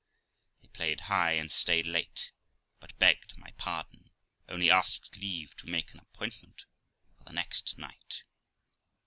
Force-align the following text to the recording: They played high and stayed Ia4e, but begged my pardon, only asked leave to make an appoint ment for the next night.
They 0.63 0.67
played 0.67 1.01
high 1.01 1.33
and 1.33 1.51
stayed 1.51 1.85
Ia4e, 1.85 2.31
but 2.79 2.97
begged 2.97 3.37
my 3.37 3.51
pardon, 3.59 4.09
only 4.49 4.71
asked 4.71 5.15
leave 5.15 5.55
to 5.57 5.67
make 5.69 5.93
an 5.93 5.99
appoint 5.99 6.41
ment 6.41 6.65
for 7.19 7.23
the 7.25 7.33
next 7.33 7.77
night. 7.77 8.23